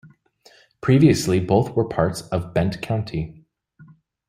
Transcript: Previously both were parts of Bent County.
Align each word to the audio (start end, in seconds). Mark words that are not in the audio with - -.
Previously 0.81 1.39
both 1.39 1.75
were 1.75 1.87
parts 1.87 2.21
of 2.29 2.55
Bent 2.55 2.81
County. 2.81 3.45